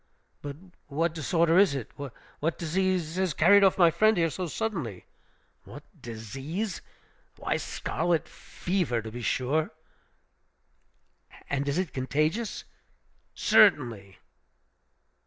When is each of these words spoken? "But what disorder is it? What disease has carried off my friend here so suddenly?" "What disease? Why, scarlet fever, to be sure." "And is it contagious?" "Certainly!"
"But 0.41 0.57
what 0.87 1.13
disorder 1.13 1.59
is 1.59 1.75
it? 1.75 1.91
What 1.99 2.57
disease 2.57 3.17
has 3.17 3.35
carried 3.35 3.63
off 3.63 3.77
my 3.77 3.91
friend 3.91 4.17
here 4.17 4.31
so 4.31 4.47
suddenly?" 4.47 5.05
"What 5.63 5.83
disease? 6.01 6.81
Why, 7.37 7.57
scarlet 7.57 8.27
fever, 8.27 9.03
to 9.03 9.11
be 9.11 9.21
sure." 9.21 9.69
"And 11.51 11.69
is 11.69 11.77
it 11.77 11.93
contagious?" 11.93 12.63
"Certainly!" 13.35 14.17